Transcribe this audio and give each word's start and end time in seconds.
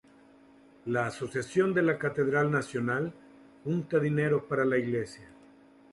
La 0.87 1.05
"Asociación 1.05 1.75
de 1.75 1.83
la 1.83 1.99
Catedral 1.99 2.49
Nacional", 2.49 3.13
junta 3.63 3.99
dinero 3.99 4.47
para 4.47 4.65
la 4.65 4.79
iglesia. 4.79 5.29